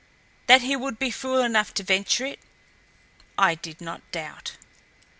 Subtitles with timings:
[0.47, 2.39] That he would be fool enough to venture it,
[3.37, 4.53] I did not doubt.